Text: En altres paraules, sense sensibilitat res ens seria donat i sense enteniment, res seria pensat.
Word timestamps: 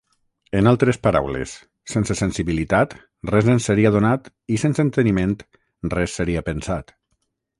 En 0.59 0.69
altres 0.69 0.97
paraules, 1.07 1.51
sense 1.95 2.15
sensibilitat 2.21 2.95
res 3.33 3.51
ens 3.55 3.69
seria 3.71 3.93
donat 3.97 4.33
i 4.55 4.59
sense 4.65 4.85
enteniment, 4.87 5.39
res 5.97 6.19
seria 6.21 6.47
pensat. 6.49 6.95